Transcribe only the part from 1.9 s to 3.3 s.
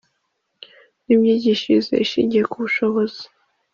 ishingiye ku bushobozi,